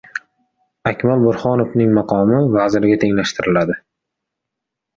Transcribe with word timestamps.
Akmal 0.91 1.21
Burxonovning 1.25 1.93
maqomi 1.99 2.39
vazirga 2.57 2.99
tenglashtiriladi 3.05 3.79